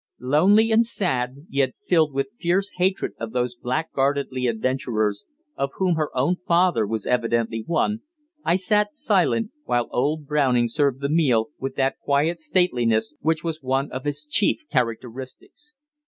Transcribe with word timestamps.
Lonely 0.17 0.71
and 0.71 0.83
sad, 0.83 1.45
yet 1.47 1.75
filled 1.87 2.11
with 2.11 2.31
fierce 2.39 2.71
hatred 2.77 3.13
of 3.19 3.33
those 3.33 3.55
blackguardly 3.55 4.47
adventurers, 4.47 5.25
of 5.55 5.73
whom 5.75 5.93
her 5.93 6.09
own 6.17 6.37
father 6.47 6.87
was 6.87 7.05
evidently 7.05 7.63
one, 7.67 8.01
I 8.43 8.55
sat 8.55 8.93
silent, 8.93 9.51
while 9.65 9.87
old 9.91 10.25
Browning 10.25 10.67
served 10.69 11.01
the 11.01 11.09
meal 11.09 11.49
with 11.59 11.75
that 11.75 11.99
quiet 12.03 12.39
stateliness 12.39 13.13
which 13.21 13.43
was 13.43 13.61
one 13.61 13.91
of 13.91 14.05
his 14.05 14.25
chief 14.25 14.61
characteristics. 14.71 15.75